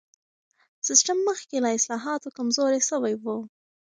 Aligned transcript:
سیستم 0.87 1.17
مخکې 1.27 1.57
له 1.63 1.69
اصلاحاتو 1.77 2.35
کمزوری 2.37 2.81
سوی 2.89 3.13
و. 3.17 3.25